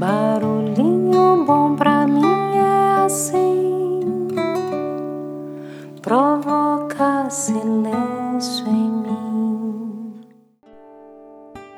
Barulhinho 0.00 1.44
bom 1.44 1.76
pra 1.76 2.06
mim 2.06 2.56
é 2.56 3.04
assim, 3.04 4.00
provoca 6.00 7.28
silêncio 7.28 8.66
em 8.66 8.90
mim. 8.90 10.20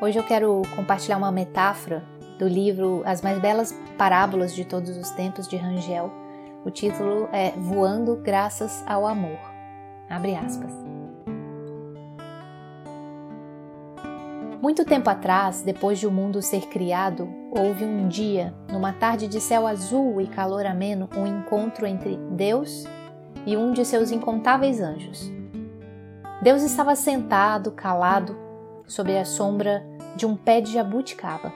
Hoje 0.00 0.21
eu 0.21 0.22
quero 0.22 0.62
compartilhar 0.77 1.16
uma 1.16 1.32
metáfora 1.32 2.04
do 2.38 2.46
livro 2.46 3.03
As 3.04 3.22
Mais 3.22 3.40
Belas 3.40 3.75
Parábolas 3.98 4.54
de 4.54 4.64
Todos 4.64 4.96
os 4.96 5.11
Tempos 5.11 5.48
de 5.48 5.57
Rangel. 5.57 6.09
O 6.64 6.70
título 6.70 7.29
é 7.32 7.50
Voando 7.50 8.14
Graças 8.23 8.84
ao 8.86 9.04
Amor. 9.04 9.41
Abre 10.09 10.36
aspas. 10.36 10.73
Muito 14.63 14.85
tempo 14.85 15.11
atrás, 15.11 15.63
depois 15.63 15.99
de 15.99 16.07
o 16.07 16.11
mundo 16.13 16.41
ser 16.41 16.69
criado, 16.69 17.29
houve 17.51 17.85
um 17.85 18.07
dia, 18.07 18.55
numa 18.71 18.93
tarde 18.93 19.27
de 19.27 19.41
céu 19.41 19.66
azul 19.66 20.20
e 20.20 20.29
calor 20.29 20.65
ameno, 20.65 21.09
um 21.16 21.27
encontro 21.27 21.84
entre 21.84 22.16
Deus 22.30 22.84
e 23.45 23.56
um 23.56 23.73
de 23.73 23.84
seus 23.84 24.12
incontáveis 24.12 24.80
anjos. 24.80 25.29
Deus 26.41 26.62
estava 26.62 26.95
sentado, 26.95 27.73
calado, 27.73 28.39
sob 28.87 29.19
a 29.19 29.25
sombra 29.25 29.84
de 30.15 30.27
um 30.27 30.37
pé 30.37 30.61
de 30.61 30.73
jabuticaba. 30.75 31.53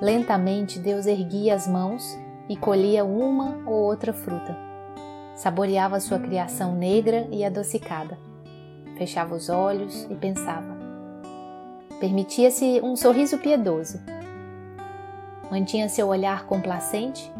Lentamente, 0.00 0.80
Deus 0.80 1.06
erguia 1.06 1.54
as 1.54 1.68
mãos 1.68 2.18
e 2.48 2.56
colhia 2.56 3.04
uma 3.04 3.62
ou 3.64 3.74
outra 3.74 4.12
fruta. 4.12 4.58
Saboreava 5.36 6.00
sua 6.00 6.18
criação 6.18 6.74
negra 6.74 7.28
e 7.30 7.44
adocicada. 7.44 8.18
Fechava 8.98 9.36
os 9.36 9.48
olhos 9.48 10.04
e 10.10 10.16
pensava. 10.16 10.71
Permitia-se 12.02 12.80
um 12.82 12.96
sorriso 12.96 13.38
piedoso. 13.38 14.00
Mantinha 15.48 15.88
seu 15.88 16.08
olhar 16.08 16.46
complacente, 16.46 17.32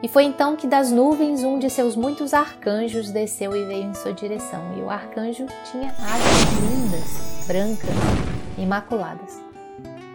e 0.00 0.06
foi 0.06 0.22
então 0.22 0.54
que 0.54 0.68
das 0.68 0.92
nuvens 0.92 1.42
um 1.42 1.58
de 1.58 1.68
seus 1.68 1.96
muitos 1.96 2.32
arcanjos 2.32 3.10
desceu 3.10 3.56
e 3.56 3.64
veio 3.64 3.90
em 3.90 3.94
sua 3.94 4.12
direção. 4.12 4.62
E 4.78 4.80
o 4.80 4.88
arcanjo 4.88 5.46
tinha 5.72 5.88
asas 5.88 6.52
lindas, 6.62 7.46
brancas, 7.48 7.90
imaculadas. 8.56 9.42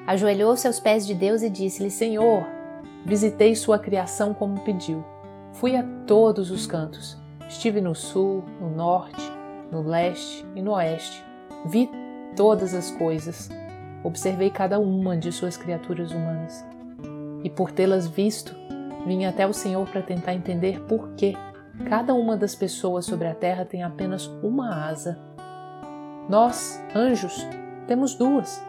Ajoelhou-se 0.07 0.65
aos 0.65 0.79
pés 0.79 1.05
de 1.05 1.13
Deus 1.13 1.41
e 1.41 1.49
disse-lhe: 1.49 1.91
Senhor, 1.91 2.45
visitei 3.05 3.53
sua 3.55 3.77
criação 3.77 4.33
como 4.33 4.61
pediu. 4.61 5.03
Fui 5.51 5.75
a 5.75 5.83
todos 6.07 6.49
os 6.49 6.65
cantos. 6.65 7.17
Estive 7.45 7.81
no 7.81 7.93
sul, 7.93 8.45
no 8.61 8.69
norte, 8.69 9.29
no 9.69 9.81
leste 9.81 10.45
e 10.55 10.61
no 10.61 10.71
oeste. 10.71 11.21
Vi 11.65 11.89
todas 12.37 12.73
as 12.73 12.89
coisas 12.91 13.49
observei 14.03 14.49
cada 14.49 14.79
uma 14.79 15.15
de 15.17 15.31
suas 15.31 15.57
criaturas 15.57 16.11
humanas. 16.11 16.65
E 17.43 17.49
por 17.49 17.71
tê-las 17.71 18.07
visto, 18.07 18.55
vim 19.05 19.25
até 19.25 19.47
o 19.47 19.53
Senhor 19.53 19.87
para 19.87 20.01
tentar 20.01 20.33
entender 20.33 20.79
por 20.81 21.09
que 21.15 21.35
cada 21.87 22.13
uma 22.13 22.37
das 22.37 22.55
pessoas 22.55 23.05
sobre 23.05 23.27
a 23.27 23.35
terra 23.35 23.65
tem 23.65 23.83
apenas 23.83 24.27
uma 24.43 24.87
asa. 24.87 25.19
Nós, 26.29 26.81
anjos, 26.95 27.45
temos 27.87 28.15
duas. 28.15 28.63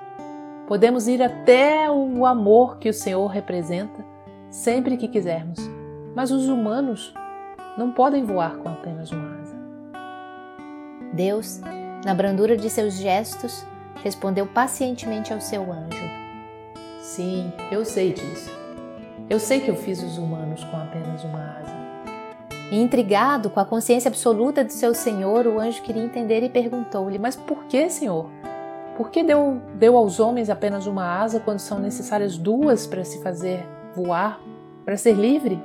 Podemos 0.67 1.07
ir 1.07 1.23
até 1.23 1.91
o 1.91 2.25
amor 2.25 2.79
que 2.79 2.89
o 2.89 2.95
Senhor 2.95 3.27
representa 3.27 4.05
sempre 4.51 4.97
que 4.97 5.09
quisermos, 5.09 5.59
mas 6.15 6.31
os 6.31 6.49
humanos 6.49 7.15
não 7.77 7.91
podem 7.91 8.25
voar 8.25 8.57
com 8.59 8.69
apenas 8.69 9.11
uma 9.11 9.39
asa. 9.41 9.57
Deus, 11.13 11.61
na 12.05 12.15
brandura 12.15 12.57
de 12.57 12.69
seus 12.71 12.95
gestos, 12.95 13.67
respondeu 14.03 14.47
pacientemente 14.47 15.33
ao 15.33 15.41
seu 15.41 15.73
anjo: 15.73 16.23
Sim, 17.01 17.53
eu 17.71 17.85
sei 17.85 18.13
disso. 18.13 18.51
Eu 19.29 19.39
sei 19.39 19.61
que 19.61 19.71
eu 19.71 19.77
fiz 19.77 20.03
os 20.03 20.19
humanos 20.19 20.63
com 20.65 20.77
apenas 20.77 21.25
uma 21.25 21.59
asa. 21.59 21.73
E 22.71 22.81
intrigado 22.81 23.51
com 23.51 23.61
a 23.61 23.65
consciência 23.65 24.09
absoluta 24.09 24.65
de 24.65 24.73
seu 24.73 24.95
senhor, 24.95 25.47
o 25.47 25.61
anjo 25.61 25.83
queria 25.83 26.03
entender 26.03 26.43
e 26.43 26.49
perguntou-lhe: 26.49 27.19
Mas 27.19 27.37
por 27.37 27.65
que, 27.65 27.89
senhor? 27.91 28.31
Por 28.97 29.11
que 29.11 29.23
deu, 29.23 29.61
deu 29.75 29.97
aos 29.97 30.21
homens 30.21 30.51
apenas 30.51 30.87
uma 30.87 31.21
asa 31.21 31.41
quando 31.41 31.59
são 31.59 31.79
necessárias 31.79 32.37
duas 32.37 32.87
para 32.87 33.05
se 33.05 33.23
fazer 33.23 33.67
voar, 33.95 34.41
para 34.85 34.97
ser 34.97 35.15
livre? 35.15 35.63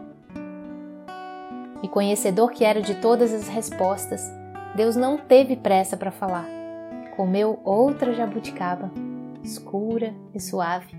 E 1.84 1.88
conhecedor 1.88 2.52
que 2.52 2.64
era 2.64 2.82
de 2.82 2.96
todas 2.96 3.34
as 3.34 3.48
respostas, 3.48 4.32
Deus 4.76 4.96
não 4.96 5.18
teve 5.18 5.56
pressa 5.56 5.96
para 5.96 6.12
falar 6.12 6.57
comeu 7.18 7.60
outra 7.66 8.14
jabuticaba, 8.14 8.92
escura 9.44 10.14
e 10.36 10.40
suave. 10.40 10.96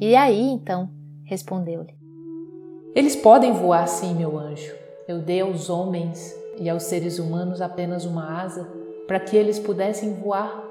E 0.00 0.16
aí 0.16 0.42
então 0.42 0.90
respondeu-lhe: 1.24 1.96
Eles 2.96 3.14
podem 3.14 3.52
voar 3.52 3.86
sim, 3.86 4.12
meu 4.16 4.36
anjo. 4.36 4.74
Eu 5.06 5.20
dei 5.20 5.40
aos 5.40 5.70
homens 5.70 6.36
e 6.58 6.68
aos 6.68 6.82
seres 6.82 7.20
humanos 7.20 7.60
apenas 7.60 8.04
uma 8.04 8.42
asa 8.42 8.68
para 9.06 9.20
que 9.20 9.36
eles 9.36 9.60
pudessem 9.60 10.14
voar 10.14 10.64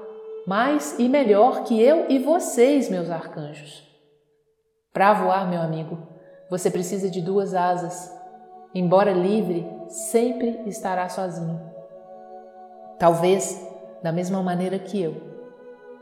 mais 0.46 0.96
e 0.98 1.08
melhor 1.08 1.64
que 1.64 1.80
eu 1.80 2.10
e 2.10 2.18
vocês, 2.18 2.90
meus 2.90 3.10
arcanjos. 3.10 3.82
Para 4.92 5.14
voar, 5.14 5.48
meu 5.48 5.60
amigo, 5.60 5.98
você 6.50 6.70
precisa 6.70 7.10
de 7.10 7.22
duas 7.22 7.54
asas. 7.54 8.14
Embora 8.74 9.12
livre, 9.12 9.66
sempre 9.88 10.60
estará 10.66 11.08
sozinho. 11.08 11.60
Talvez 12.98 13.75
da 14.06 14.12
mesma 14.12 14.40
maneira 14.40 14.78
que 14.78 15.02
eu. 15.02 15.16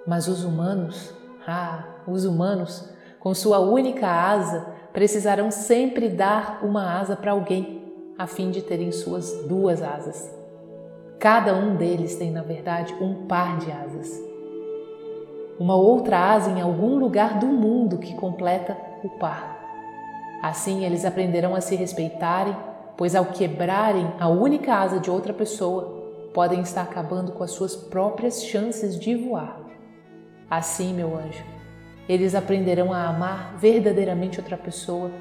Mas 0.06 0.28
os 0.28 0.44
humanos, 0.44 1.10
ah, 1.48 1.84
os 2.06 2.26
humanos, 2.26 2.87
com 3.19 3.32
sua 3.32 3.60
única 3.60 4.06
asa, 4.06 4.66
precisarão 4.92 5.50
sempre 5.50 6.10
dar 6.10 6.62
uma 6.62 7.00
asa 7.00 7.16
para 7.16 7.32
alguém, 7.32 7.82
a 8.19 8.26
fim 8.26 8.50
de 8.50 8.60
terem 8.60 8.92
suas 8.92 9.32
duas 9.48 9.81
asas. 9.81 10.31
Cada 11.19 11.54
um 11.54 11.76
deles 11.76 12.15
tem, 12.16 12.31
na 12.31 12.42
verdade, 12.42 12.94
um 13.00 13.26
par 13.26 13.56
de 13.56 13.72
asas. 13.72 14.22
Uma 15.59 15.75
outra 15.75 16.19
asa 16.31 16.50
em 16.50 16.60
algum 16.60 16.98
lugar 16.98 17.38
do 17.38 17.47
mundo 17.47 17.97
que 17.97 18.15
completa 18.16 18.76
o 19.03 19.09
par. 19.19 19.59
Assim 20.42 20.84
eles 20.84 21.06
aprenderão 21.06 21.54
a 21.54 21.62
se 21.62 21.75
respeitarem, 21.75 22.54
pois 22.98 23.15
ao 23.15 23.25
quebrarem 23.25 24.12
a 24.21 24.28
única 24.28 24.75
asa 24.75 25.00
de 25.00 25.10
outra 25.10 25.32
pessoa, 25.32 26.03
podem 26.34 26.62
estar 26.62 26.83
acabando 26.83 27.31
com 27.31 27.45
as 27.45 27.53
suas 27.53 27.77
próprias 27.77 28.43
chances 28.43 28.99
de 28.99 29.15
voar. 29.15 29.61
Assim, 30.50 30.93
meu 30.93 31.17
anjo, 31.17 31.45
eles 32.09 32.34
aprenderão 32.34 32.93
a 32.93 33.05
amar 33.05 33.56
verdadeiramente 33.56 34.41
outra 34.41 34.56
pessoa 34.56 35.12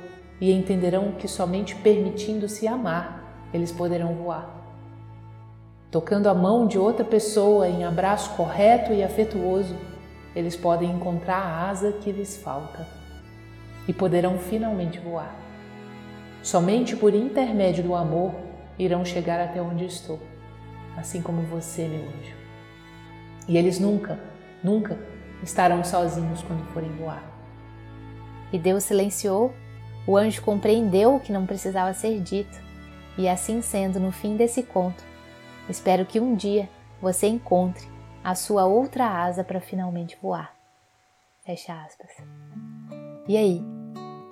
e 0.42 0.52
entenderão 0.52 1.12
que 1.12 1.28
somente 1.28 1.76
permitindo-se 1.76 2.68
amar 2.68 3.48
eles 3.54 3.72
poderão 3.72 4.16
voar. 4.16 4.50
Tocando 5.92 6.28
a 6.28 6.34
mão 6.34 6.66
de 6.66 6.80
outra 6.80 7.06
pessoa 7.06 7.70
em 7.70 7.84
abraço 7.84 8.32
correto 8.36 8.92
e 8.92 9.04
afetuoso, 9.04 9.76
eles 10.36 10.56
podem 10.56 10.90
encontrar 10.90 11.38
a 11.38 11.70
asa 11.70 11.92
que 11.92 12.12
lhes 12.12 12.36
falta 12.38 12.88
e 13.88 13.94
poderão 13.94 14.40
finalmente 14.40 14.98
voar. 15.00 15.36
Somente 16.42 16.96
por 16.96 17.14
intermédio 17.14 17.84
do 17.84 17.94
amor 17.94 18.34
irão 18.80 19.06
chegar 19.06 19.40
até 19.40 19.62
onde 19.62 19.86
estou 19.86 20.20
assim 20.98 21.22
como 21.22 21.42
você, 21.44 21.88
meu 21.88 22.02
anjo. 22.02 22.36
E 23.48 23.58
eles 23.58 23.80
nunca, 23.80 24.20
nunca 24.64 24.98
estarão 25.42 25.84
sozinhos 25.84 26.42
quando 26.44 26.66
forem 26.74 26.92
voar. 26.92 27.24
E 28.52 28.60
Deus 28.60 28.84
silenciou, 28.84 29.54
o 30.08 30.16
anjo 30.16 30.42
compreendeu 30.42 31.16
o 31.16 31.20
que 31.20 31.32
não 31.32 31.46
precisava 31.46 31.94
ser 31.94 32.20
dito, 32.22 32.62
e 33.18 33.28
assim 33.28 33.62
sendo, 33.62 34.00
no 34.00 34.12
fim 34.12 34.36
desse 34.36 34.64
conto, 34.64 35.04
espero 35.70 36.06
que 36.06 36.20
um 36.20 36.36
dia 36.36 36.70
você 37.02 37.28
encontre 37.28 37.88
a 38.24 38.36
sua 38.36 38.66
outra 38.66 39.08
asa 39.08 39.44
para 39.44 39.60
finalmente 39.60 40.18
voar. 40.22 40.56
Fecha 41.44 41.74
aspas. 41.84 42.10
E 43.28 43.36
aí, 43.36 43.62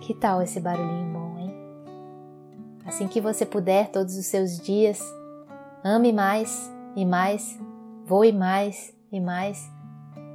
que 0.02 0.14
tal 0.14 0.42
esse 0.42 0.60
barulhinho 0.60 1.12
bom, 1.12 1.38
hein? 1.38 1.54
Assim 2.86 3.08
que 3.08 3.20
você 3.20 3.46
puder, 3.46 3.90
todos 3.90 4.16
os 4.16 4.26
seus 4.26 4.58
dias, 4.58 5.02
Ame 5.84 6.14
mais 6.14 6.72
e 6.96 7.04
mais, 7.04 7.60
voe 8.06 8.32
mais 8.32 8.94
e 9.12 9.20
mais, 9.20 9.68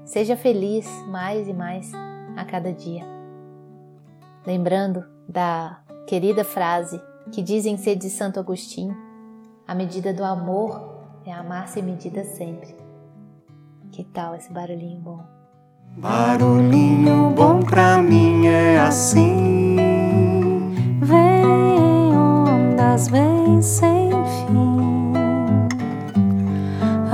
seja 0.04 0.36
feliz 0.36 0.88
mais 1.06 1.46
e 1.46 1.52
mais 1.52 1.92
a 2.36 2.44
cada 2.44 2.72
dia. 2.72 3.04
Lembrando 4.44 5.04
da 5.28 5.78
querida 6.08 6.42
frase 6.42 7.00
que 7.30 7.40
dizem 7.40 7.76
ser 7.76 7.94
de 7.94 8.10
Santo 8.10 8.40
Agostinho: 8.40 8.96
a 9.68 9.72
medida 9.72 10.12
do 10.12 10.24
amor 10.24 11.04
é 11.24 11.32
amar-se 11.32 11.80
medida 11.80 12.24
sempre. 12.24 12.74
Que 13.92 14.02
tal 14.02 14.34
esse 14.34 14.52
barulhinho 14.52 15.00
bom? 15.00 15.20
Barulhinho 15.96 17.30
bom 17.30 17.60
pra 17.60 18.02
mim 18.02 18.48
é 18.48 18.80
assim. 18.80 19.45